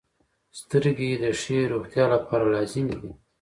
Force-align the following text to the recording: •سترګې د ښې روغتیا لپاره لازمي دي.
•سترګې 0.59 1.11
د 1.23 1.25
ښې 1.41 1.59
روغتیا 1.71 2.05
لپاره 2.13 2.45
لازمي 2.55 2.95
دي. 3.01 3.11